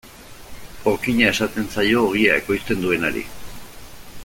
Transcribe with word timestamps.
Okina 0.91 1.27
esaten 1.33 1.69
zaio 1.75 2.01
ogia 2.07 2.39
ekoizten 2.41 2.83
duenari. 2.87 3.25